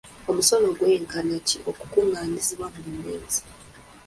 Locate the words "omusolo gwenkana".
0.29-1.35